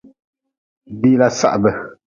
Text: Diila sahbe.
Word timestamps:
Diila 1.01 1.27
sahbe. 1.39 1.71